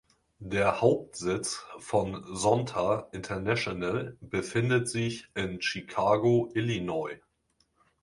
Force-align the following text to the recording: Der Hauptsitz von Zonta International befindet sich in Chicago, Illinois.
Der 0.39 0.81
Hauptsitz 0.81 1.63
von 1.77 2.25
Zonta 2.35 3.07
International 3.11 4.17
befindet 4.19 4.89
sich 4.89 5.27
in 5.35 5.61
Chicago, 5.61 6.49
Illinois. 6.55 7.21